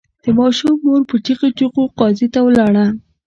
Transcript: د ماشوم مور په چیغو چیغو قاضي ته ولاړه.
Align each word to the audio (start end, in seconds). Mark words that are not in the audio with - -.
د 0.23 0.25
ماشوم 0.37 0.75
مور 0.83 1.01
په 1.09 1.15
چیغو 1.25 1.47
چیغو 1.57 1.83
قاضي 1.99 2.27
ته 2.33 2.39
ولاړه. 2.45 2.85